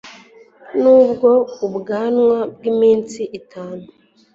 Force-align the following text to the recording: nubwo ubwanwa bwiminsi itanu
nubwo 0.81 1.29
ubwanwa 1.65 2.39
bwiminsi 2.53 3.21
itanu 3.39 3.85